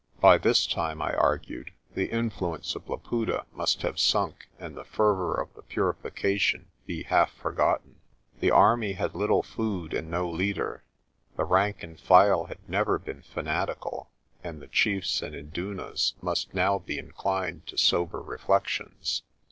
[0.19, 5.39] By this time, I argued, the influence of Laputa must have sunk and the fervour
[5.39, 7.99] of the purification be half forgotten.
[8.39, 10.83] The army had little food and no leader.
[11.37, 14.09] The rank and file had never been fanatical
[14.43, 19.21] and the chiefs and indunas must now be inclined to sober reflections.